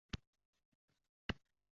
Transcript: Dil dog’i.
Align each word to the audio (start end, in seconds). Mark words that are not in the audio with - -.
Dil 0.03 1.35
dog’i. 1.35 1.67